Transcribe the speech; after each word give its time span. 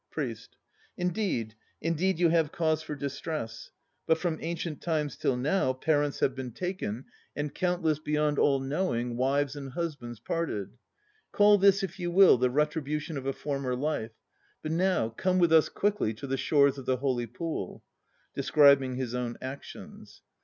PRIEST. 0.09 0.55
""indeed, 0.97 1.53
indeed 1.79 2.17
you 2.17 2.29
have 2.29 2.51
cause 2.51 2.81
for 2.81 2.95
distress. 2.95 3.69
But 4.07 4.17
from 4.17 4.39
ancient 4.41 4.81
times 4.81 5.15
till 5.15 5.37
now 5.37 5.73
Parents 5.73 6.21
have 6.21 6.33
been 6.33 6.53
taken 6.53 7.05
IKENIYE 7.35 7.43
199 7.43 7.45
And 7.45 7.53
countless 7.53 7.99
beyond 7.99 8.39
all 8.39 8.59
knowing 8.59 9.15
Wives 9.15 9.55
and 9.55 9.73
husbands 9.73 10.19
parted. 10.19 10.75
Call 11.31 11.59
this, 11.59 11.83
if 11.83 11.99
you 11.99 12.09
will, 12.09 12.39
the 12.39 12.49
retribution 12.49 13.15
of 13.15 13.27
a 13.27 13.33
former 13.33 13.75
life. 13.75 14.13
But 14.63 14.71
now 14.71 15.09
come 15.09 15.37
with 15.37 15.53
us 15.53 15.69
quickly 15.69 16.15
to 16.15 16.25
the 16.25 16.35
shores 16.35 16.79
of 16.79 16.87
the 16.87 16.97
Holy 16.97 17.27
Pool. 17.27 17.83
(Describing 18.33 18.95
his 18.95 19.13
own 19.13 19.37
actions.) 19.39 20.23